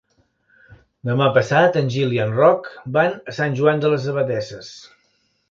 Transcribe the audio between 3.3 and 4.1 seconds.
Sant Joan de les